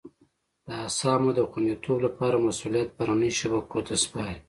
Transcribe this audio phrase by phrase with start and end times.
[0.67, 4.35] د اسهامو د خوندیتوب لپاره مسولیت بهرنیو شبکو ته سپاري.